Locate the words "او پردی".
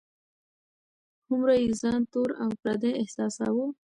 2.43-2.91